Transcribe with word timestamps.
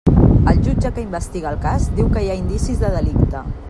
El 0.51 0.61
jutge 0.67 0.91
que 0.95 1.03
investiga 1.09 1.53
el 1.53 1.61
cas 1.69 1.87
diu 2.01 2.11
que 2.17 2.25
hi 2.27 2.33
ha 2.37 2.43
indicis 2.43 2.85
de 2.85 2.95
delicte. 2.99 3.51